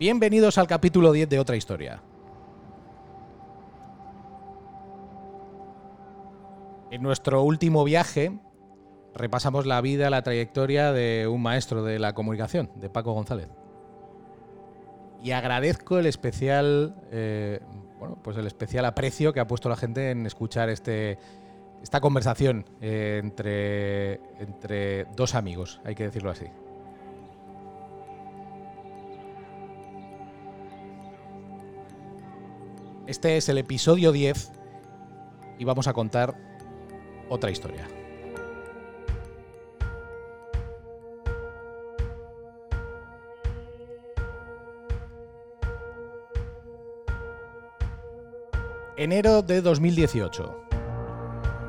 [0.00, 2.02] Bienvenidos al capítulo 10 de Otra Historia.
[6.90, 8.32] En nuestro último viaje
[9.14, 13.50] repasamos la vida, la trayectoria de un maestro de la comunicación, de Paco González.
[15.22, 17.60] Y agradezco el especial, eh,
[17.98, 21.18] bueno, pues el especial aprecio que ha puesto la gente en escuchar este,
[21.82, 26.46] esta conversación eh, entre, entre dos amigos, hay que decirlo así.
[33.10, 34.52] Este es el episodio 10
[35.58, 36.32] y vamos a contar
[37.28, 37.88] otra historia.
[48.96, 50.60] Enero de 2018.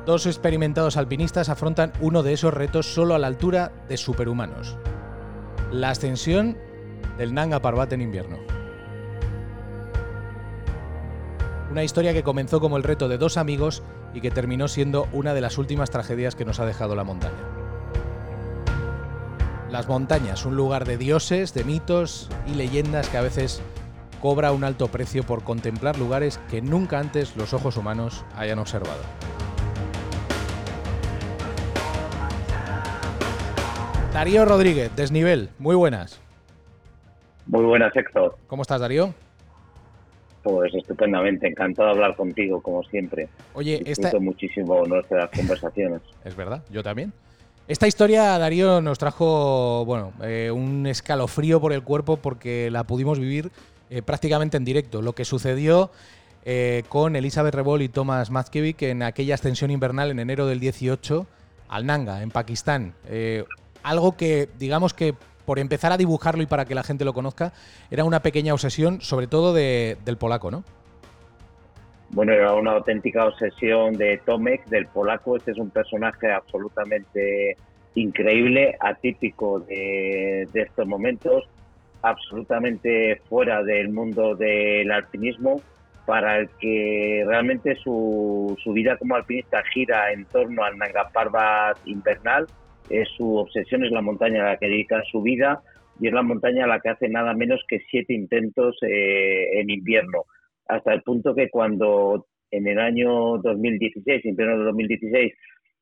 [0.06, 4.76] Dos experimentados alpinistas afrontan uno de esos retos solo a la altura de superhumanos.
[5.72, 6.56] La ascensión
[7.18, 8.61] del Nanga Parbat en invierno.
[11.72, 15.32] Una historia que comenzó como el reto de dos amigos y que terminó siendo una
[15.32, 17.32] de las últimas tragedias que nos ha dejado la montaña.
[19.70, 23.62] Las montañas, un lugar de dioses, de mitos y leyendas que a veces
[24.20, 29.00] cobra un alto precio por contemplar lugares que nunca antes los ojos humanos hayan observado.
[34.12, 36.20] Darío Rodríguez, Desnivel, muy buenas.
[37.46, 38.36] Muy buenas, Héctor.
[38.46, 39.14] ¿Cómo estás, Darío?
[40.42, 43.28] Pues estupendamente, encantado de hablar contigo, como siempre.
[43.54, 44.18] Oye, esta...
[44.18, 46.02] muchísimo nuestras conversaciones.
[46.24, 47.12] Es verdad, yo también.
[47.68, 53.20] Esta historia, Darío, nos trajo, bueno, eh, un escalofrío por el cuerpo porque la pudimos
[53.20, 53.52] vivir
[53.88, 55.00] eh, prácticamente en directo.
[55.00, 55.92] Lo que sucedió
[56.44, 61.26] eh, con Elizabeth Rebol y Thomas Mazkevich en aquella ascensión invernal en enero del 18
[61.68, 62.94] al Nanga, en Pakistán.
[63.84, 67.52] algo que, digamos que por empezar a dibujarlo y para que la gente lo conozca,
[67.90, 70.64] era una pequeña obsesión, sobre todo del polaco, ¿no?
[72.10, 75.36] Bueno, era una auténtica obsesión de Tomek, del polaco.
[75.36, 77.56] Este es un personaje absolutamente
[77.94, 81.44] increíble, atípico de, estos momentos,
[82.02, 85.62] absolutamente fuera del mundo del alpinismo,
[86.04, 91.78] para el que realmente su, su vida como alpinista gira en torno al Nanga Parbat
[91.86, 92.46] invernal
[92.92, 95.62] es su obsesión, es la montaña a la que dedica su vida
[96.00, 99.70] y es la montaña a la que hace nada menos que siete intentos eh, en
[99.70, 100.24] invierno,
[100.68, 105.32] hasta el punto que cuando en el año 2016, invierno de 2016,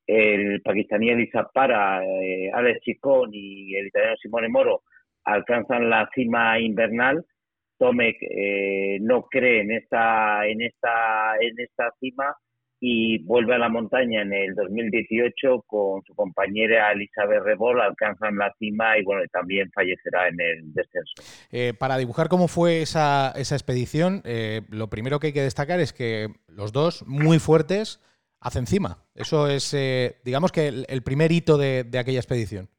[0.06, 4.82] el pakistaní Elisa Para, eh, Alex Chicón y el italiano Simone Moro
[5.24, 7.24] alcanzan la cima invernal,
[7.78, 12.34] Tomek eh, no cree en esta, en esta, en esta cima
[12.80, 18.52] y vuelve a la montaña en el 2018 con su compañera Elizabeth Rebol, alcanzan la
[18.58, 21.12] cima y bueno, también fallecerá en el descenso.
[21.52, 25.78] Eh, para dibujar cómo fue esa, esa expedición, eh, lo primero que hay que destacar
[25.78, 28.00] es que los dos, muy fuertes,
[28.40, 29.04] hacen cima.
[29.14, 32.70] Eso es, eh, digamos que el, primer hito de, aquella expedición.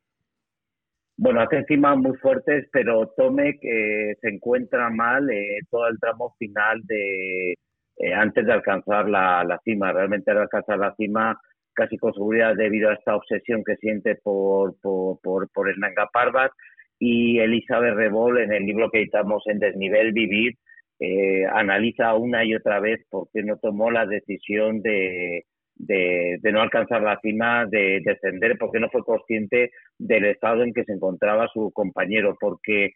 [1.15, 5.29] Bueno, hacen cima muy fuertes, pero Tomek se encuentra mal
[5.69, 7.53] todo el tramo final de
[8.01, 9.93] eh, antes de alcanzar la, cima.
[9.93, 11.39] Realmente al alcanzar la cima,
[11.73, 16.51] casi con seguridad debido a esta obsesión que siente por, por, por, el Nanga Parbat.
[16.99, 20.55] Y Elizabeth Rebol, en el libro que editamos en Desnivel Vivir,
[20.99, 25.45] eh, analiza una y otra vez por qué no tomó la decisión de,
[25.75, 30.83] de, no alcanzar la cima, de descender, porque no fue consciente del estado en que
[30.83, 32.91] se encontraba su compañero, porque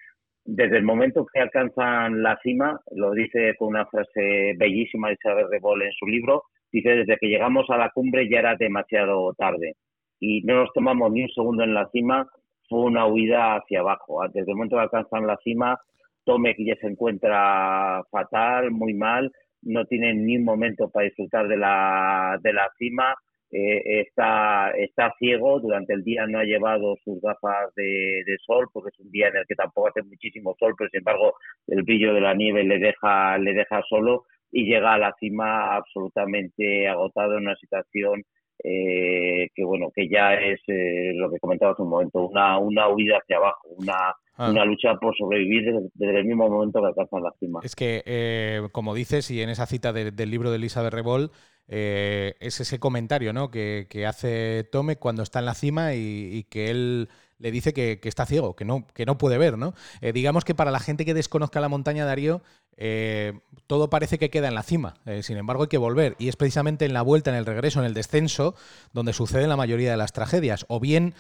[0.46, 5.50] desde el momento que alcanzan la cima, lo dice con una frase bellísima de Isabel
[5.50, 9.76] Rebol en su libro, dice, desde que llegamos a la cumbre ya era demasiado tarde
[10.20, 12.28] y no nos tomamos ni un segundo en la cima,
[12.70, 14.22] fue una huida hacia abajo.
[14.28, 15.80] Desde el momento que alcanzan la cima,
[16.24, 19.32] Tomek ya se encuentra fatal, muy mal,
[19.64, 23.16] no tiene ni un momento para disfrutar de la, de la cima,
[23.52, 28.90] eh, está, está ciego, durante el día no ha llevado sus gafas de, sol porque
[28.90, 31.36] es un día en el que tampoco hace muchísimo sol, pero sin embargo
[31.68, 35.76] el brillo de la nieve le deja, le deja solo y llega a la cima
[35.76, 38.24] absolutamente agotado en una situación
[38.66, 42.90] eh, que bueno que ya es eh, lo que comentaba hace un momento una, una
[42.90, 44.50] huida hacia abajo una Ah.
[44.50, 45.64] Una lucha por sobrevivir
[45.94, 47.62] desde, el mismo momento que alcanzan la cima.
[47.64, 51.32] Es que, eh, como dices, y en esa cita del libro de Elizabeth Rebol,
[51.70, 53.50] eh, es ese comentario ¿no?
[53.50, 58.26] que, hace Tome cuando está en la cima y que él le dice que, está
[58.26, 59.74] ciego, que no, que no puede ver, ¿no?
[60.02, 62.42] Eh, digamos que para la gente que desconozca la montaña Darío,
[62.78, 63.34] eh,
[63.68, 64.96] todo parece que queda en la cima.
[65.06, 66.16] Eh, sin embargo, hay que volver.
[66.20, 68.56] Y es precisamente en la vuelta, en el regreso, en el descenso,
[68.94, 70.66] donde suceden la mayoría de las tragedias.
[70.70, 71.14] O bien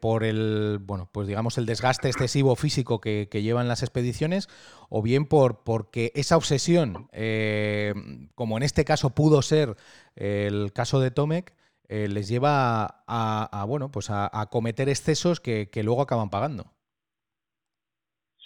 [0.00, 4.48] por el, bueno, pues digamos, el desgaste excesivo físico que, llevan las expediciones,
[4.88, 7.94] o bien por porque esa obsesión, eh,
[8.34, 9.76] como en este caso pudo ser
[10.16, 11.54] el caso de Tomek,
[11.88, 16.64] eh, les lleva a, bueno, pues a, cometer excesos que, luego acaban pagando.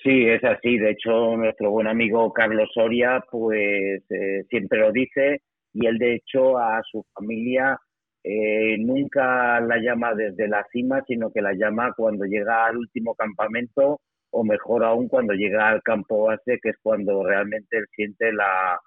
[0.03, 0.79] Sí, es así.
[0.79, 5.43] De hecho, nuestro buen amigo Carlos Soria, pues eh, siempre lo dice
[5.73, 7.79] y él, de hecho, a su familia
[8.25, 13.15] eh, nunca la llama desde la cima, sino que la llama cuando llega al último
[13.15, 14.01] campamento
[14.31, 18.79] o mejor aún cuando llega al campo base, que es cuando realmente él siente la,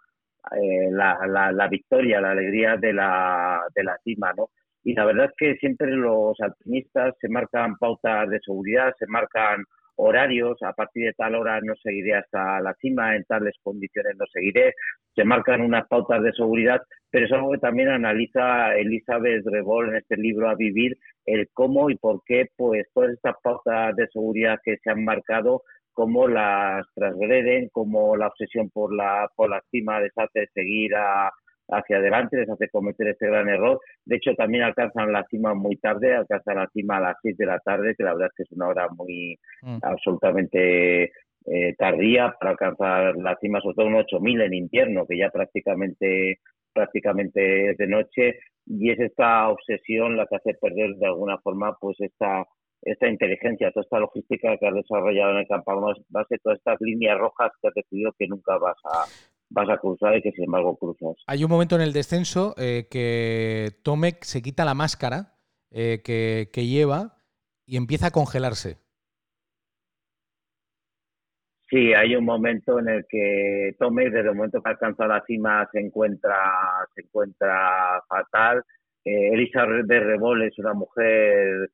[0.51, 4.49] eh, la, la, victoria, la alegría de la, de la cima, ¿no?
[4.83, 9.63] Y la verdad es que siempre los alpinistas se marcan pautas de seguridad, se marcan
[9.95, 14.25] horarios, a partir de tal hora no seguiré hasta la cima, en tales condiciones no
[14.31, 14.73] seguiré,
[15.15, 19.95] se marcan unas pautas de seguridad, pero es algo que también analiza Elizabeth Revol en
[19.95, 24.59] este libro A Vivir, el cómo y por qué pues todas estas pautas de seguridad
[24.63, 25.63] que se han marcado,
[25.95, 31.31] cómo las transgreden, cómo la obsesión por la, por la cima les hace seguir a,
[31.69, 33.79] hacia adelante, les hace cometer este gran error.
[34.05, 37.45] De hecho, también alcanzan la cima muy tarde, alcanzan la cima a las 6 de
[37.45, 39.77] la tarde, que la verdad es que es una hora muy mm.
[39.81, 41.11] absolutamente
[41.45, 46.39] eh, tardía para alcanzar la cima, sobre todo un 8000 en invierno, que ya prácticamente
[46.73, 51.77] prácticamente es de noche y es esta obsesión la que hace perder de alguna forma
[51.79, 52.45] pues esta
[52.85, 57.17] esta inteligencia, toda esta logística que has desarrollado en el campo base, todas estas líneas
[57.17, 59.05] rojas que has decidido que nunca vas a
[59.49, 61.23] vas a cruzar y que sin embargo cruzas.
[61.27, 65.35] Hay un momento en el descenso eh, que Tomek se quita la máscara
[65.71, 67.17] eh, que, lleva
[67.65, 68.77] y empieza a congelarse.
[71.69, 75.67] Sí, hay un momento en el que Tomek, desde el momento que alcanza la cima,
[75.71, 76.35] se encuentra,
[76.93, 78.63] se encuentra fatal.
[79.03, 81.69] Eh, Elisa de Rebol es una mujer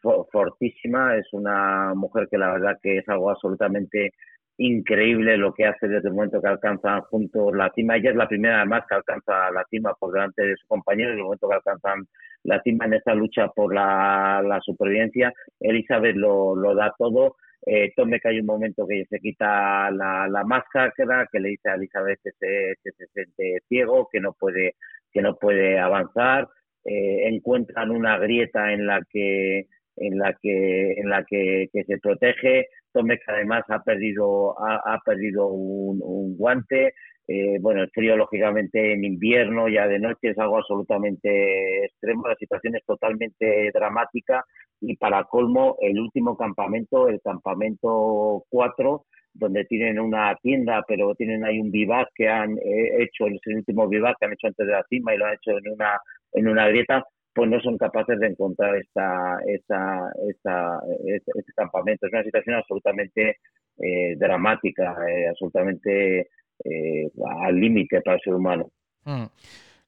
[0.00, 4.12] fortísima, es una mujer que la verdad que es algo absolutamente
[4.58, 7.96] increíble lo que hace desde el momento que alcanzan juntos la cima.
[7.96, 11.18] Ella es la primera además que alcanza la cima por delante de su compañero, en
[11.18, 12.06] el momento que alcanzan
[12.42, 15.32] la cima en esta lucha por la, supervivencia.
[15.60, 17.36] Elizabeth lo, lo da todo.
[17.66, 20.92] Eh, Tome que hay un momento que se quita la, la máscara,
[21.30, 24.74] que le dice a Elizabeth que se, se siente ciego, que no puede,
[25.12, 26.48] que no puede avanzar.
[26.90, 32.66] Eh, encuentran una grieta en la que en la que en la que, se protege.
[32.92, 36.94] Tome que además ha perdido ha, perdido un, guante.
[37.26, 42.26] Eh, bueno el frío lógicamente en invierno ya de noche es algo absolutamente extremo.
[42.26, 44.44] La situación es totalmente dramática.
[44.80, 49.04] Y para colmo el último campamento el campamento 4
[49.34, 53.88] donde tienen una tienda, pero tienen ahí un vivac que han eh, hecho, el último
[53.88, 56.00] vivac que han hecho antes de la cima y lo han hecho en una,
[56.32, 57.04] en una grieta,
[57.34, 62.06] pues no son capaces de encontrar esta, esta, esta, este, este campamento.
[62.06, 63.36] Es una situación absolutamente
[63.80, 66.30] eh, dramática, eh, absolutamente
[66.64, 67.10] eh,
[67.44, 68.70] al límite para el ser humano.
[69.04, 69.26] Hmm.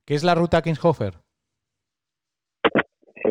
[0.05, 1.15] ¿Qué es la ruta Kingshofer?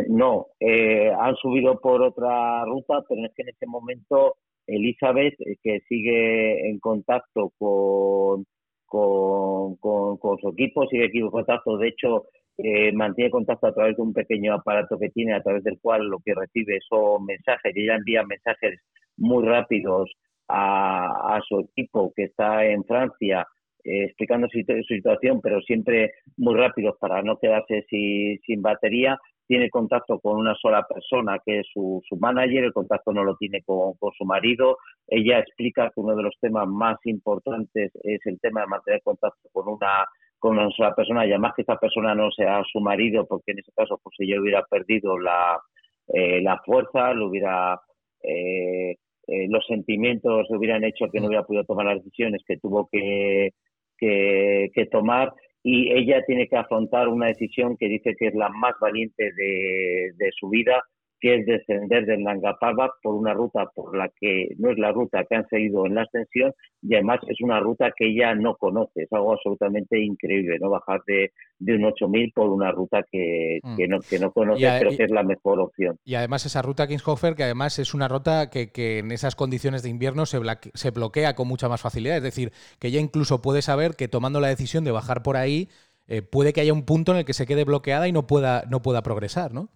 [0.09, 4.35] No, han subido por otra ruta, pero es que en este momento
[4.67, 8.45] Elizabeth, que sigue en contacto con,
[8.85, 12.25] con, con, su equipo, sigue en contacto, de hecho,
[12.61, 16.07] eh, mantiene contacto a través de un pequeño aparato que tiene, a través del cual
[16.07, 18.81] lo que recibe son mensajes, y ella envía mensajes
[19.15, 20.11] muy rápidos
[20.49, 23.47] a, su equipo que está en Francia,
[23.83, 29.17] eh, explicando su, situación, pero siempre muy rápidos para no quedarse sin batería.
[29.47, 33.63] Tiene contacto con una sola persona, que es su, manager, el contacto no lo tiene
[33.63, 34.77] con, con su marido.
[35.07, 39.49] Ella explica que uno de los temas más importantes es el tema de mantener contacto
[39.53, 40.05] con una
[40.39, 43.71] con una persona y además que esta persona no sea su marido porque en ese
[43.75, 45.59] caso pues ella hubiera perdido la,
[46.07, 47.79] eh, la fuerza, lo hubiera
[48.23, 48.95] eh,
[49.27, 52.89] eh, los sentimientos le hubieran hecho que no hubiera podido tomar las decisiones que tuvo
[52.91, 53.51] que,
[53.97, 58.49] que, que, tomar y ella tiene que afrontar una decisión que dice que es la
[58.49, 60.81] más valiente de, de su vida
[61.19, 62.57] que es descender del Nanga
[63.01, 66.03] por una ruta por la que no es la ruta que han seguido en la
[66.03, 70.69] ascensión y además es una ruta que ella no conoce, es algo absolutamente increíble, ¿no?
[70.69, 73.75] Bajar de, de un 8000 por una ruta que, mm.
[73.75, 75.97] que, no, que no conoce, pero que es la mejor opción.
[76.05, 79.83] Y además esa ruta Kingshofer, que además es una ruta que, que en esas condiciones
[79.83, 80.39] de invierno se,
[80.73, 84.39] se bloquea con mucha más facilidad, es decir, que ella incluso puede saber que tomando
[84.39, 85.67] la decisión de bajar por ahí,
[86.07, 88.63] eh, puede que haya un punto en el que se quede bloqueada y no pueda,
[88.69, 89.69] no pueda progresar, ¿no?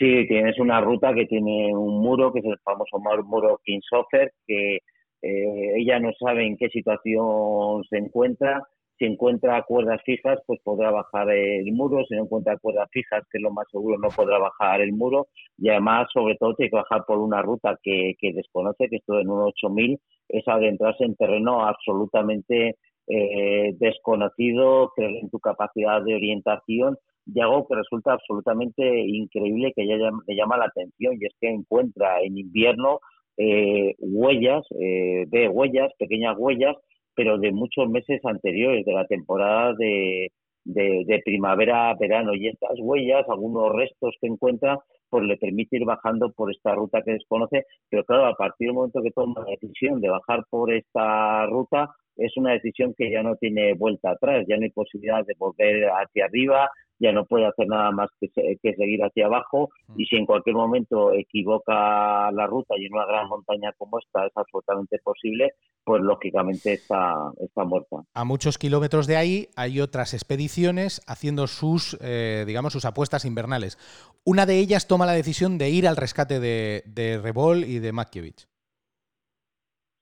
[0.00, 4.76] Sí, tienes una ruta que tiene un muro, que es el famoso muro Kingshofer, que
[5.20, 8.62] eh, ella no sabe en qué situación se encuentra.
[8.98, 12.02] si encuentra cuerdas fijas, pues podrá bajar el muro.
[12.08, 15.28] Si no encuentra cuerdas fijas, que es lo más seguro, no podrá bajar el muro.
[15.58, 19.28] Y además, sobre todo, tiene que bajar por una ruta que, desconoce, que esto en
[19.28, 22.76] un 8000 es adentrarse en terreno absolutamente
[23.06, 26.96] eh, desconocido, creer en tu capacidad de orientación
[27.32, 31.48] y algo que resulta absolutamente increíble que ella le llama la atención y es que
[31.48, 33.00] encuentra en invierno
[33.36, 36.76] eh, huellas, eh, ve huellas, pequeñas huellas
[37.14, 40.32] pero de muchos meses anteriores, de la temporada de,
[40.64, 42.34] de, primavera-verano.
[42.34, 47.02] Y estas huellas, algunos restos que encuentra, pues le permite ir bajando por esta ruta
[47.02, 47.66] que desconoce.
[47.90, 51.90] Pero claro, a partir del momento que toma la decisión de bajar por esta ruta,
[52.16, 55.90] es una decisión que ya no tiene vuelta atrás, ya no hay posibilidad de volver
[55.90, 56.70] hacia arriba,
[57.00, 58.28] ya no puede hacer nada más que,
[58.62, 60.00] seguir hacia abajo mm.
[60.00, 64.26] y si en cualquier momento equivoca la ruta y en una gran montaña como esta
[64.26, 67.96] es absolutamente posible, pues lógicamente está, está muerta.
[68.14, 73.78] A muchos kilómetros de ahí hay otras expediciones haciendo sus, eh, digamos, sus apuestas invernales.
[74.24, 77.92] Una de ellas toma la decisión de ir al rescate de, de Rebol y de
[77.92, 78.50] Matkiewicz.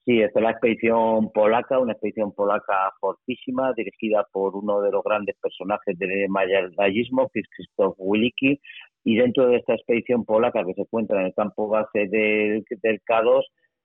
[0.08, 5.04] Sí, esta es la expedición polaca, una expedición polaca fortísima, dirigida por uno de los
[5.04, 8.58] grandes personajes del mayardayismo, que es Krzysztof Wilicki,
[9.04, 13.00] y dentro de esta expedición polaca que se encuentra en el campo base del, del
[13.02, 13.42] K2,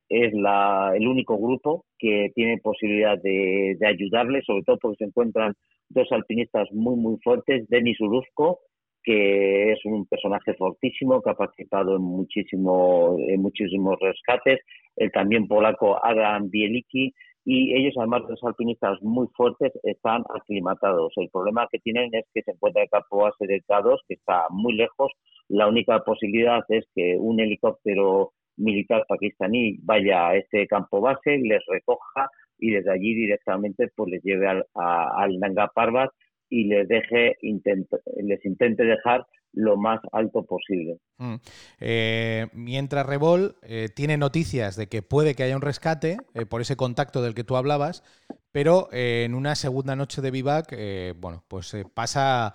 [0.08, 5.10] es la, el único grupo que tiene posibilidad de, de ayudarle, sobre todo porque se
[5.10, 5.54] encuentran
[5.90, 8.62] dos alpinistas muy, muy fuertes, Denis Uruzko,
[9.04, 14.62] que es un personaje fortísimo, que ha participado en, muchísimo, en muchísimos rescates,
[14.96, 17.14] el también polaco Adam Bielicki,
[17.46, 21.12] y ellos, además de los alpinistas muy fuertes, están aclimatados.
[21.18, 24.46] El problema que tienen es que se encuentra el campo base de K2, que está
[24.50, 25.12] muy lejos.
[25.50, 31.62] La única posibilidad es que un helicóptero militar pakistaní vaya a este campo base, les
[31.68, 36.12] recoja y desde allí directamente pues les lleve al, al Nanga Parbat
[36.50, 40.98] y les deje les intente dejar lo más alto posible.
[41.18, 41.36] Mm.
[41.80, 46.62] Eh, mientras Revol eh, tiene noticias de que puede que haya un rescate eh, por
[46.62, 48.04] ese contacto del que tú hablabas,
[48.52, 50.76] pero en una segunda noche de vivac,
[51.18, 52.54] bueno, pues pasa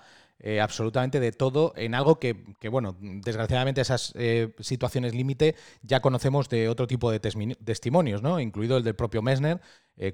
[0.63, 4.15] absolutamente de todo en algo que, que bueno, desgraciadamente esas
[4.61, 8.39] situaciones límite ya conocemos de otro tipo de testimonios, ¿no?
[8.39, 9.61] Incluido el del propio Messner,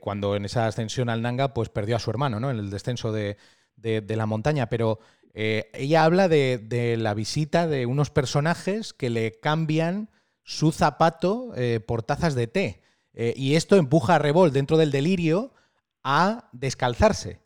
[0.01, 2.51] cuando en esa ascensión al Nanga, pues perdió a su hermano, ¿no?
[2.51, 3.37] En el descenso de,
[3.77, 4.99] de, la montaña, pero
[5.35, 10.09] eh, ella habla de, la visita de unos personajes que le cambian
[10.45, 12.81] su zapato eh, por tazas de té.
[13.13, 15.53] Eh, y esto empuja a Revol dentro del delirio
[16.05, 17.41] a descalzarse,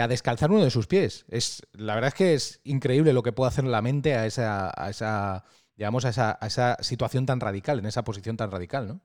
[0.00, 1.26] a descalzar uno de sus pies.
[1.28, 4.70] Es, la verdad es que es increíble lo que puede hacer la mente a esa,
[4.76, 5.44] a esa,
[5.76, 9.00] digamos, a esa, esa situación tan radical, en esa posición tan radical, ¿no?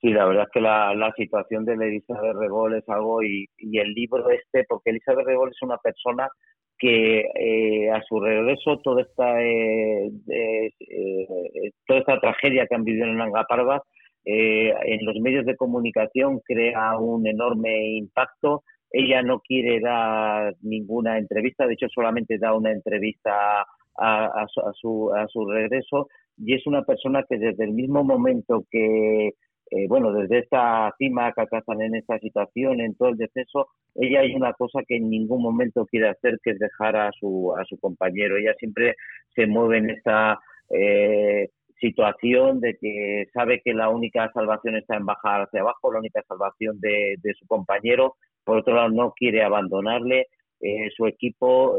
[0.00, 3.78] Sí, la verdad es que la, la situación de Elizabeth Rebol es algo y, y,
[3.78, 6.28] el libro este, porque Elizabeth Rebol es una persona
[6.78, 13.06] que eh, a su regreso toda esta eh, eh, toda esta tragedia que han vivido
[13.06, 13.82] en Nanga Parbat
[14.26, 18.62] en los medios de comunicación crea un enorme impacto.
[18.90, 23.66] Ella no quiere dar ninguna entrevista, de hecho solamente da una entrevista
[23.98, 24.46] a,
[24.80, 29.34] su, a su regreso y es una persona que desde el mismo momento que
[29.76, 33.66] eh, bueno, desde esta cima que alcanzan en esta situación, en todo el descenso,
[33.96, 37.52] ella hay una cosa que en ningún momento quiere hacer, que es dejar a su,
[37.58, 38.36] a su compañero.
[38.36, 38.94] Ella siempre
[39.34, 40.38] se mueve en esta
[40.70, 41.48] eh,
[41.80, 46.22] situación de que sabe que la única salvación está en bajar hacia abajo, la única
[46.28, 48.14] salvación de, su compañero.
[48.44, 50.28] Por otro lado, no quiere abandonarle.
[50.60, 51.76] Eh, su equipo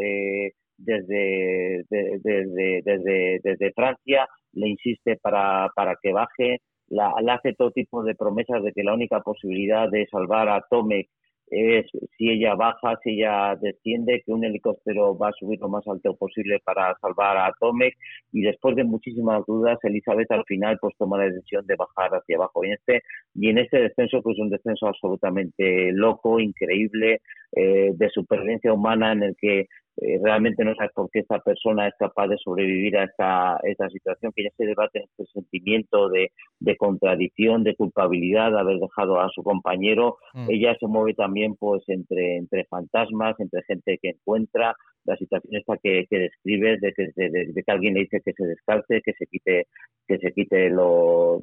[0.77, 5.71] desde, desde, desde, desde Francia le insiste para
[6.03, 10.49] que baje la, hace todo tipo de promesas de que la única posibilidad de salvar
[10.49, 11.09] a Tomek
[11.47, 11.85] es
[12.17, 16.15] si ella baja, si ella desciende, que un helicóptero va a subir lo más alto
[16.15, 17.95] posible para salvar a Tomek
[18.31, 22.37] y después de muchísimas dudas Elizabeth al final pues toma la decisión de bajar hacia
[22.37, 22.63] abajo.
[22.63, 23.01] Y en este
[23.35, 27.21] y en este descenso que es un descenso absolutamente loco, increíble,
[27.55, 31.87] eh, de supervivencia humana en el que eh, realmente no sabes por qué esta persona
[31.87, 36.09] es capaz de sobrevivir a esta, esta situación, que ya se debate en este sentimiento
[36.09, 40.17] de, de, contradicción, de culpabilidad de haber dejado a su compañero.
[40.33, 40.47] Mm.
[40.49, 44.75] Ella se mueve también pues entre, entre fantasmas, entre gente que encuentra,
[45.05, 48.45] la situación esta que, que describes de que, de, que alguien le dice que se
[48.45, 49.67] descalce, que se quite,
[50.07, 51.41] que se quite los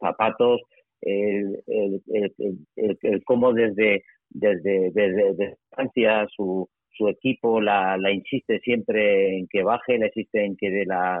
[0.00, 0.60] zapatos,
[1.00, 8.10] el, el, el, el, cómo desde, desde, desde, desde Francia su su equipo la, la,
[8.10, 11.20] insiste siempre en que baje, le insiste en que dé la,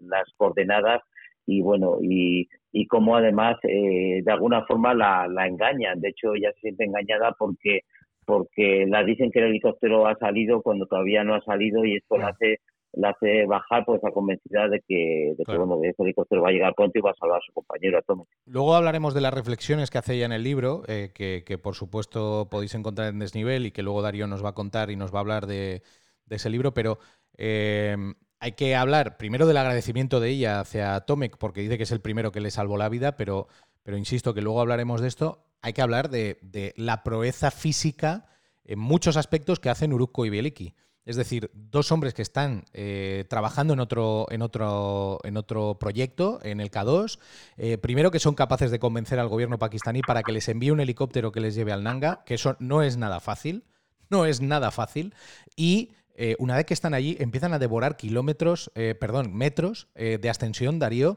[0.00, 1.02] las coordenadas
[1.46, 6.00] y bueno, y, y cómo además eh, de alguna forma la, la engañan.
[6.00, 7.80] De hecho, ella se siente engañada porque
[8.26, 12.18] porque la dicen que el helicóptero ha salido cuando todavía no ha salido y esto
[12.18, 12.60] la hace
[12.92, 16.52] la hace bajar pues a convencida de que, de que bueno, ese helicóptero va a
[16.52, 18.24] llegar pronto y va a salvar a su compañero Tommy.
[18.46, 21.74] Luego hablaremos de las reflexiones que hace ella en el libro, eh, que, que, por
[21.74, 25.12] supuesto podéis encontrar en Desnivel y que luego Darío nos va a contar y nos
[25.12, 25.82] va a hablar de,
[26.26, 26.98] de ese libro, pero
[27.36, 27.96] eh,
[28.40, 32.00] hay que hablar primero del agradecimiento de ella hacia Tomek, porque dice que es el
[32.00, 33.48] primero que le salvó la vida, pero,
[33.82, 35.44] pero insisto que luego hablaremos de esto.
[35.60, 38.26] Hay que hablar de, de la proeza física
[38.64, 40.74] en muchos aspectos que hacen Uruzco y Bieliki.
[41.08, 46.38] Es decir, dos hombres que están eh, trabajando en otro, en, otro, en otro proyecto,
[46.42, 47.18] en el K2.
[47.56, 50.80] Eh, primero que son capaces de convencer al gobierno pakistaní para que les envíe un
[50.80, 53.64] helicóptero que les lleve al Nanga, que eso no es nada fácil.
[54.10, 55.14] No es nada fácil.
[55.56, 60.78] Y eh, una vez que están allí, empiezan a devorar kilómetros, perdón, metros de ascensión,
[60.78, 61.16] Darío,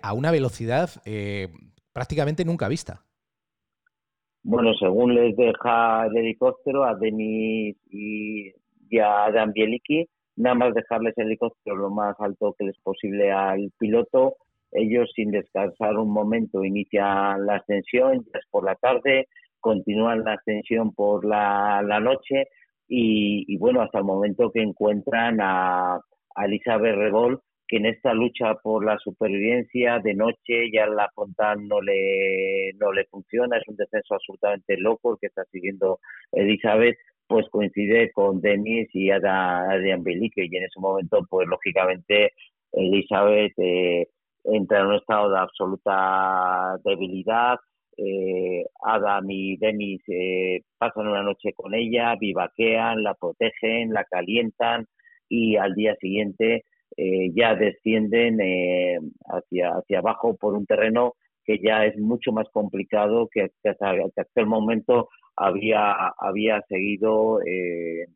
[0.00, 0.90] a una velocidad
[1.92, 3.02] prácticamente nunca vista.
[4.44, 8.52] Bueno, según les deja el helicóptero a Denis y,
[8.88, 13.32] y a Dan Bieliki, nada más dejarles el helicóptero lo más alto que es posible
[13.32, 14.36] al piloto,
[14.72, 19.28] ellos sin descansar un momento inician la ascensión, ya es por la tarde,
[19.60, 22.48] continúan la ascensión por la, la noche
[22.88, 27.40] y, y, bueno, hasta el momento que encuentran a, a Elizabeth Revol,
[27.76, 33.04] en esta lucha por la supervivencia de noche ya la frontal no le, no le
[33.06, 36.00] funciona, es un descenso absolutamente loco el que está siguiendo
[36.32, 42.32] Elizabeth, pues coincide con Denis y Adrian Belique y en ese momento pues lógicamente
[42.72, 44.08] Elizabeth eh,
[44.44, 47.56] entra en un estado de absoluta debilidad,
[47.96, 54.86] eh, Adam y Denis eh, pasan una noche con ella, vivaquean, la protegen, la calientan
[55.28, 56.64] y al día siguiente
[56.96, 62.48] eh, ya descienden eh, hacia, hacia abajo por un terreno que ya es mucho más
[62.50, 63.92] complicado que, que hasta,
[64.34, 68.06] el momento había había seguido eh,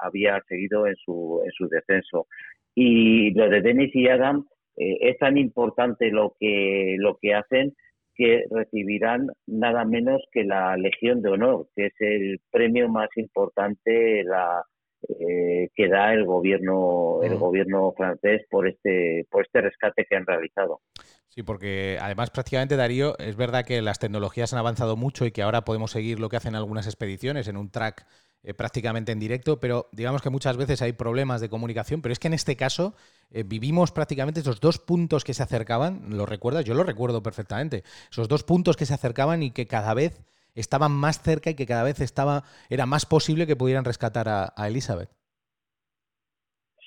[0.00, 2.26] había seguido en su en su descenso.
[2.74, 4.46] Y lo de Denis y Adam
[4.76, 7.74] eh, es tan importante lo que lo que hacen
[8.14, 14.22] que recibirán nada menos que la Legión de Honor, que es el premio más importante
[14.24, 14.62] la,
[15.08, 20.26] eh, que da el gobierno el gobierno francés por este por este rescate que han
[20.26, 20.80] realizado.
[21.28, 25.42] Sí, porque además prácticamente Darío es verdad que las tecnologías han avanzado mucho y que
[25.42, 28.04] ahora podemos seguir lo que hacen algunas expediciones en un track
[28.44, 32.18] eh, prácticamente en directo, pero digamos que muchas veces hay problemas de comunicación, pero es
[32.18, 32.94] que en este caso
[33.30, 36.64] eh, vivimos prácticamente esos dos puntos que se acercaban, ¿lo recuerdas?
[36.64, 40.20] Yo lo recuerdo perfectamente, esos dos puntos que se acercaban y que cada vez
[40.54, 44.52] estaban más cerca y que cada vez estaba era más posible que pudieran rescatar a,
[44.56, 45.10] a Elizabeth.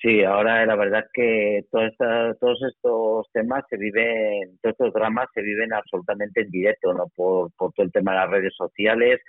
[0.02, 5.72] Sí, ahora la verdad que todos estos temas se viven, todos estos dramas se viven
[5.72, 7.06] absolutamente en directo, ¿no?
[7.16, 9.20] Por, por todo el tema de las redes sociales,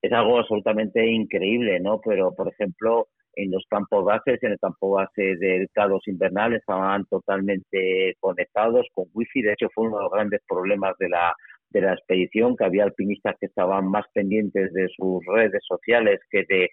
[0.00, 2.00] es algo absolutamente increíble, ¿no?
[2.00, 7.04] Pero, por ejemplo, en los campos bases, en el campo base del K2 invernal, estaban
[7.06, 9.42] totalmente conectados con wifi.
[9.42, 11.34] De hecho, fue uno de los grandes problemas de la,
[11.80, 16.44] de la expedición, que había alpinistas que estaban más pendientes de sus redes sociales que
[16.48, 16.70] de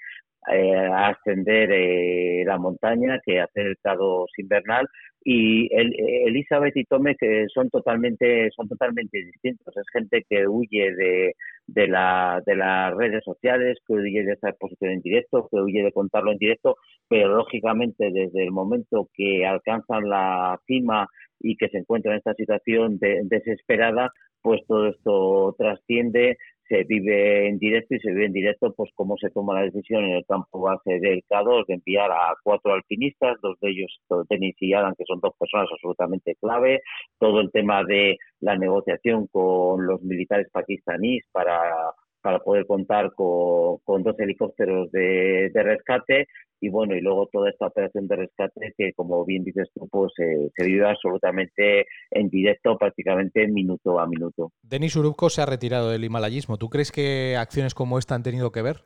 [0.51, 4.87] eh, ascender eh, la montaña que hacer el K2 invernal
[5.23, 5.93] y el,
[6.27, 9.75] Elizabeth y Tome que son totalmente son totalmente distintos.
[9.77, 11.33] Es gente que huye de,
[11.67, 15.81] de, la, de las redes sociales que huye de esa exposición en directo que huye
[15.81, 16.75] de contarlo en directo
[17.07, 21.07] pero lógicamente desde el momento que alcanzan la cima
[21.39, 24.11] y que se encuentran en esta situación de, desesperada
[24.43, 29.15] pues todo esto trasciende se vive en directo y se vive en directo pues cómo
[29.17, 33.37] se toma la decisión en el campo base del K2 de enviar a cuatro alpinistas,
[33.41, 36.81] dos de ellos Denis y Adam, que son dos personas absolutamente clave,
[37.19, 41.91] todo el tema de la negociación con los militares pakistaníes para
[42.23, 46.27] para poder contar con, con dos helicópteros de, de, rescate
[46.61, 50.13] y bueno, y luego toda esta operación de rescate que como bien dices tú, pues
[50.19, 54.53] eh, se vive absolutamente en directo, prácticamente minuto a minuto.
[54.61, 56.57] Denis Urubko se ha retirado del himalayismo.
[56.57, 58.85] ¿Tú crees que acciones como esta han tenido que ver?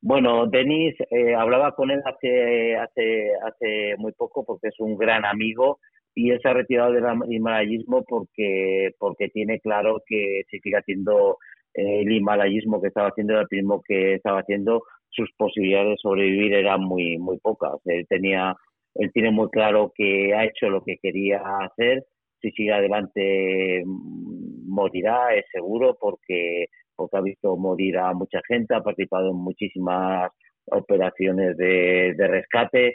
[0.00, 5.24] Bueno, Denis, eh, hablaba con él hace, hace, hace muy poco porque es un gran
[5.24, 5.78] amigo
[6.14, 11.38] y él se ha retirado del himalayismo porque, porque tiene claro que si sigue haciendo
[11.74, 16.54] eh, el himalayismo que estaba haciendo, el alpinismo que estaba haciendo, sus posibilidades de sobrevivir
[16.54, 17.74] eran muy, muy pocas.
[17.84, 18.54] Él tenía,
[18.94, 22.04] él tiene muy claro que ha hecho lo que quería hacer.
[22.40, 28.74] Si sigue adelante mm, morirá, es seguro, porque, porque ha visto morir a mucha gente,
[28.74, 30.30] ha participado en muchísimas
[30.66, 32.94] operaciones de, de rescate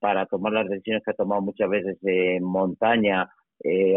[0.00, 3.28] para tomar las decisiones que ha tomado muchas veces en montaña,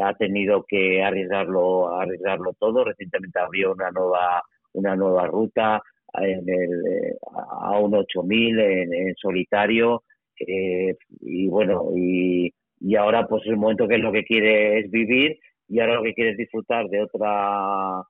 [0.04, 2.84] ha tenido que arriesgarlo, arriesgarlo todo.
[2.86, 4.42] Recientemente abrió una nueva,
[4.74, 5.82] una nueva ruta
[6.14, 7.18] el,
[7.62, 10.04] a un 8000 en, en solitario.
[10.38, 15.40] y bueno, y, y ahora pues el momento que es lo que quiere es vivir
[15.68, 18.04] y ahora lo que quiere es disfrutar de otra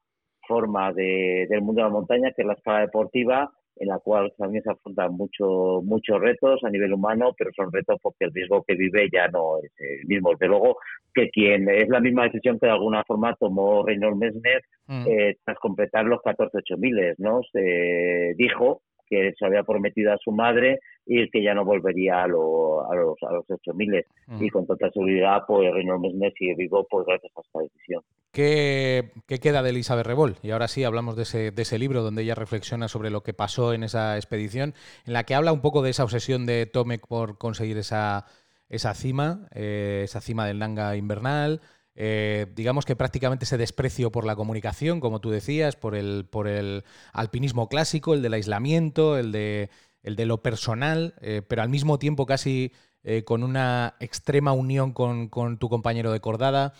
[0.47, 4.33] forma de, del mundo de la montaña, que es la escala deportiva, en la cual
[4.37, 8.63] también se afrontan mucho, muchos retos a nivel humano, pero son retos porque el riesgo
[8.67, 10.31] que vive ya no es el mismo.
[10.31, 10.77] Desde luego
[11.13, 15.05] que quien es la misma decisión que de alguna forma tomó Reynold Messner mm.
[15.07, 17.41] eh, tras completar los 14 miles, ¿no?
[17.51, 22.27] Se dijo que se había prometido a su madre y que ya no volvería a,
[22.27, 24.43] los, a los 8000 mm.
[24.43, 28.03] y con total seguridad pues Reino Mesnes sigue vivo pues gracias a esta decisión.
[28.31, 30.35] ¿Qué, ¿Qué, queda de Elizabeth Rebol?
[30.43, 33.33] Y ahora sí hablamos de ese, de ese libro donde ella reflexiona sobre lo que
[33.33, 34.75] pasó en esa expedición,
[35.07, 38.25] en la que habla un poco de esa obsesión de Tomek por conseguir esa,
[38.69, 41.61] esa cima, eh, esa cima del Nanga invernal,
[42.01, 46.47] eh, digamos que prácticamente ese desprecio por la comunicación, como tú decías, por el, por
[46.47, 49.69] el alpinismo clásico, el del aislamiento, el de,
[50.01, 52.71] el de lo personal, eh, pero al mismo tiempo casi
[53.03, 56.71] eh, con una extrema unión con, tu compañero de cordada.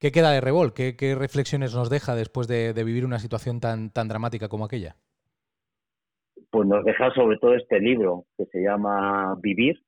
[0.00, 0.74] ¿Qué queda de Revol?
[0.74, 4.96] ¿Qué, reflexiones nos deja después de, de, vivir una situación tan, tan dramática como aquella?
[6.50, 9.84] Pues nos deja sobre todo este libro que se llama Vivir,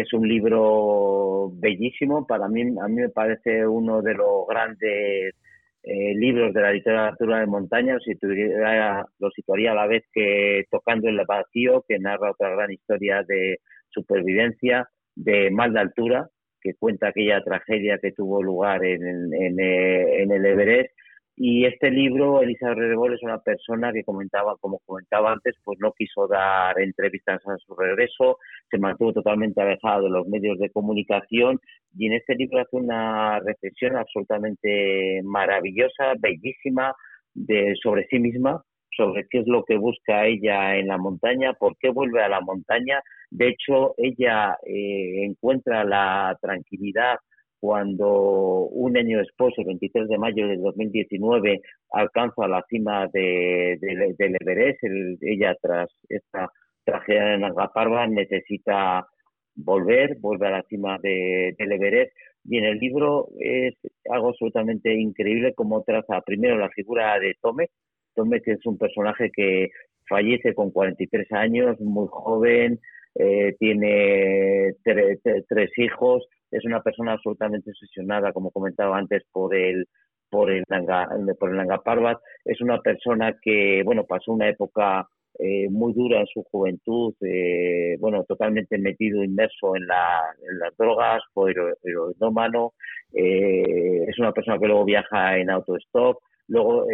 [0.00, 5.34] es un libro bellísimo, para mí, a mí me parece uno de los grandes
[5.82, 11.20] eh, libros de la literatura de montaña, lo situaría a la vez que Tocando el
[11.26, 13.58] vacío, que narra otra gran historia de
[13.90, 16.28] supervivencia, de mal de altura,
[16.60, 19.02] que cuenta aquella tragedia que tuvo lugar en,
[19.34, 20.90] en, en el Everest
[21.36, 25.92] y este libro, Elisa Rebol es una persona que comentaba, como comentaba antes, pues no
[25.92, 28.38] quiso dar entrevistas a su regreso,
[28.70, 31.58] se mantuvo totalmente alejado de los medios de comunicación
[31.96, 36.94] y en este libro hace una reflexión absolutamente maravillosa, bellísima,
[37.34, 38.62] de, sobre sí misma,
[38.94, 42.42] sobre qué es lo que busca ella en la montaña, por qué vuelve a la
[42.42, 43.00] montaña.
[43.30, 47.16] De hecho, ella eh, encuentra la tranquilidad
[47.62, 51.60] cuando un año después, el 23 de mayo de 2019,
[51.92, 54.82] alcanza la cima de, del Everest,
[55.20, 56.50] ella tras esta
[56.84, 57.70] tragedia en Nanga
[58.08, 59.06] necesita
[59.54, 62.10] volver, vuelve a la cima de, del Everest.
[62.46, 63.74] Y en el libro es
[64.10, 67.68] algo absolutamente increíble como traza primero la figura de Tome,
[68.16, 69.70] Tome que es un personaje que
[70.08, 72.80] fallece con 43 años, muy joven,
[73.14, 79.86] eh, tiene tres hijos, es una persona absolutamente obsesionada, como comentaba antes, por el
[80.30, 82.18] por el Nanga, por el Nanga Parbat.
[82.44, 85.06] Es una persona que, bueno, pasó una época
[85.38, 90.76] eh, muy dura en su juventud, eh, bueno, totalmente metido, inmerso en, la, en las
[90.76, 92.74] drogas, fue heroinómano,
[93.14, 96.86] eh, es una persona que luego viaja en autostop, luego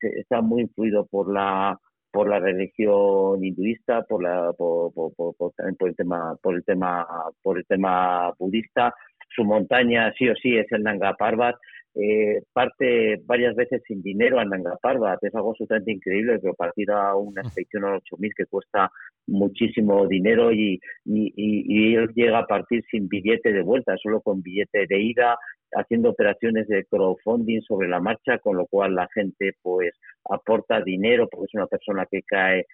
[0.00, 1.78] está muy influido por la
[2.12, 5.52] por la religión hinduista, por la por, por, por,
[5.88, 7.06] el tema por el tema
[7.42, 8.94] por el tema budista.
[9.34, 11.56] Su montaña sí o sí es el Nanga Parbat.
[11.94, 15.22] Eh, parte varias veces sin dinero al Nanga Parbat.
[15.24, 18.90] Es algo absolutamente increíble, pero partir a una expedición a 8000 que cuesta
[19.26, 24.42] muchísimo dinero y, y, y, él llega a partir sin billete de vuelta, solo con
[24.42, 25.38] billete de ida,
[25.74, 31.28] haciendo operaciones de crowdfunding sobre la marcha, con lo cual la gente pues aporta dinero
[31.30, 32.66] porque es una persona que cae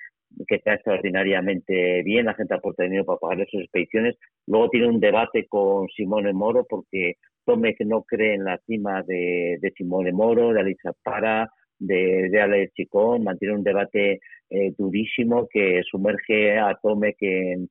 [0.47, 4.17] que cae extraordinariamente bien, la gente aporta dinero para pagar sus expediciones.
[4.47, 9.03] Luego tiene un debate con Simone Moro porque Tome que no cree en la cima
[9.05, 14.75] de, de Simone Moro, de Alicia Para, de, de Alex Chicón, mantiene un debate eh,
[14.77, 17.71] durísimo que sumerge a Tome que en,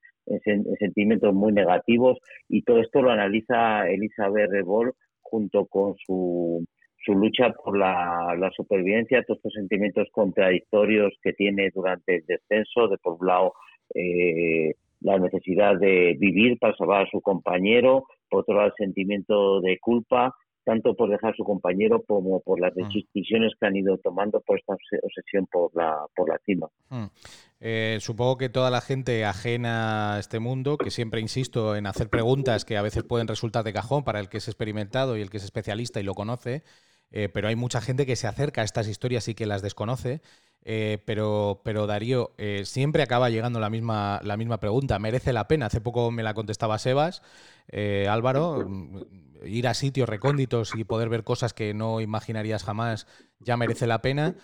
[0.80, 2.18] sentimientos muy negativos
[2.50, 4.94] y todo esto lo analiza Elizabeth Rebol
[5.30, 6.66] junto con su,
[7.04, 12.88] su lucha por la, la, supervivencia, todos estos sentimientos contradictorios que tiene durante el descenso,
[12.88, 13.54] de por un lado
[13.94, 19.62] eh, la necesidad de vivir para salvar a su compañero, por otro lado el sentimiento
[19.62, 20.34] de culpa,
[20.68, 22.90] tanto por dejar a su compañero como por las mm.
[22.90, 26.68] decisiones que han ido tomando por esta obsesión por la, por la cima.
[26.90, 27.06] Mm.
[27.62, 32.10] Eh, supongo que toda la gente ajena a este mundo, que siempre insisto en hacer
[32.10, 35.30] preguntas que a veces pueden resultar de cajón para el que es experimentado y el
[35.30, 36.64] que es especialista y lo conoce,
[37.12, 40.20] eh, pero hay mucha gente que se acerca a estas historias y que las desconoce.
[40.70, 45.00] Eh, pero, pero Darío, eh, siempre acaba llegando la misma, la misma pregunta.
[45.00, 45.68] ¿Merece la pena?
[45.68, 47.22] Hace poco me la contestaba Sebas,
[47.70, 53.08] eh, Álvaro, mm, ir a sitios recónditos y poder ver cosas que no imaginarías jamás
[53.40, 54.36] ya merece la pena.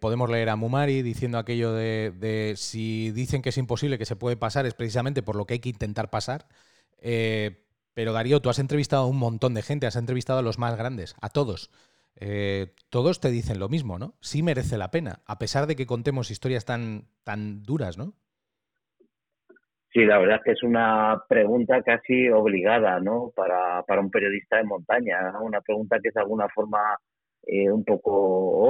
[0.00, 4.36] podemos leer a Mumari diciendo aquello de, si dicen que es imposible, que se puede
[4.36, 6.46] pasar, es precisamente por lo que hay que intentar pasar.
[7.00, 10.76] pero Darío, tú has entrevistado a un montón de gente, has entrevistado a los más
[10.76, 11.70] grandes, a todos.
[12.20, 14.16] Eh, todos te dicen lo mismo, ¿no?
[14.20, 18.14] Sí merece la pena, a pesar de que contemos historias tan, tan duras, ¿no?
[19.92, 23.32] Sí, la verdad es que es una pregunta casi obligada, ¿no?
[23.34, 26.78] Para, para un periodista de montaña, una pregunta que es de alguna forma
[27.46, 28.12] eh, un poco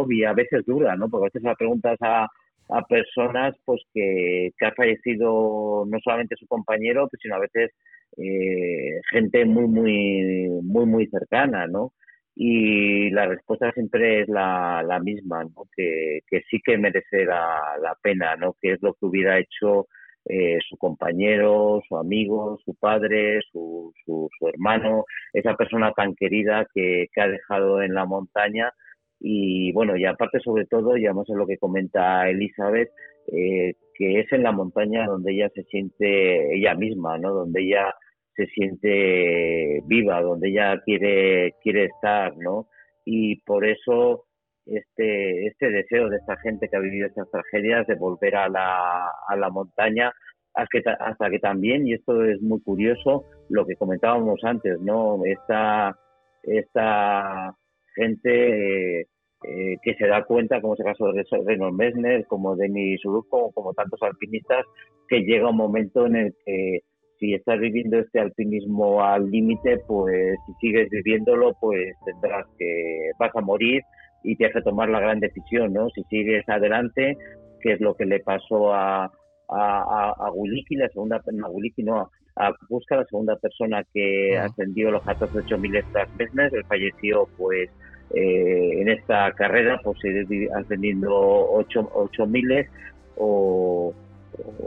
[0.01, 1.09] obvia, a veces dura, ¿no?
[1.09, 2.29] Porque a veces la preguntas a,
[2.69, 7.73] a personas pues que, que, ha fallecido no solamente su compañero, sino a veces
[8.17, 11.93] eh, gente muy, muy, muy, muy cercana, ¿no?
[12.41, 15.65] y la respuesta siempre es la, la misma, ¿no?
[15.75, 18.55] que, que, sí que merece la, la, pena, ¿no?
[18.61, 19.89] que es lo que hubiera hecho
[20.29, 27.07] eh, su compañero, su amigo, su padre, su, su, hermano, esa persona tan querida que,
[27.13, 28.73] que, ha dejado en la montaña.
[29.21, 32.91] Y bueno, y aparte sobre todo, y además es lo que comenta Elizabeth,
[33.33, 37.33] eh, que es en la montaña donde ella se siente ella misma, ¿no?
[37.35, 37.95] donde ella
[38.37, 42.69] se siente viva, donde ella quiere, quiere estar, ¿no?
[43.05, 44.28] Y por eso
[44.69, 49.51] este, este deseo de esta gente que ha vivido estas tragedias de volver a la,
[49.51, 50.13] montaña,
[50.55, 55.25] hasta que, hasta que también, y esto es muy curioso, lo que comentábamos antes, ¿no?
[55.25, 55.97] Esta,
[56.43, 57.55] esta
[57.95, 62.69] gente eh, que se da cuenta, como es el caso de Reynolds Messner, como de
[62.69, 62.97] mi
[63.29, 64.65] como, como tantos alpinistas,
[65.09, 66.81] que llega un momento en el que
[67.19, 73.35] si estás viviendo este alpinismo al límite, pues si sigues viviéndolo, pues tendrás que, vas
[73.35, 73.83] a morir
[74.23, 75.89] y tienes que tomar la gran decisión, ¿no?
[75.91, 77.17] Si sigues adelante,
[77.61, 81.83] que es lo que le pasó a, a, a, Guliki, la segunda, no, a Guliki
[81.83, 87.71] no, a Busca, la segunda persona que ascendió los 14.000 estas meses, él falleció pues
[88.15, 92.69] eh, en esta carrera seguir ascendiendo 8.000
[93.17, 93.93] o,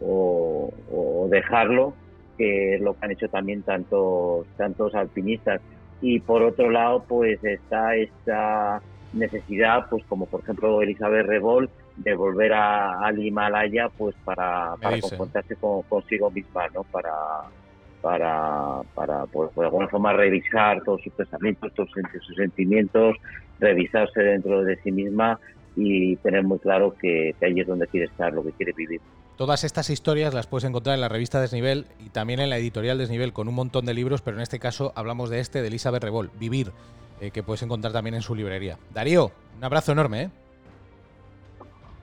[0.01, 1.93] o, o dejarlo
[2.41, 5.61] que es lo que han hecho también tantos, tantos alpinistas.
[6.01, 8.81] Y por otro lado, pues está esta
[9.13, 14.99] necesidad, pues como por ejemplo Elizabeth Revol, de volver a, al Himalaya, pues para, para
[14.99, 16.83] confrontarse con, consigo misma, ¿no?
[16.83, 17.13] Para,
[18.01, 23.17] para, para pues, de alguna forma revisar todos sus pensamientos, todos sus sentimientos,
[23.59, 25.39] revisarse dentro de sí misma
[25.75, 29.01] y tener muy claro que, que ahí es donde quiere estar, lo que quiere vivir.
[29.37, 32.97] Todas estas historias las puedes encontrar en la revista Desnivel y también en la editorial
[32.97, 36.03] Desnivel con un montón de libros, pero en este caso hablamos de este de Elizabeth
[36.03, 36.71] Revol, Vivir,
[37.21, 38.77] eh, que puedes encontrar también en su librería.
[38.93, 40.23] Darío, un abrazo enorme.
[40.23, 40.29] ¿eh?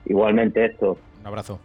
[0.05, 0.97] Igualmente esto.
[1.19, 1.59] Un abrazo.